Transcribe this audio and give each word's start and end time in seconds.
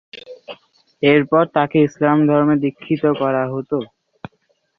এরপর 1.03 1.43
তাকে 1.55 1.77
ইসলাম 1.87 2.17
ধর্মে 2.29 2.55
দীক্ষিত 2.63 3.03
করা 3.21 3.43
হতো। 3.53 3.77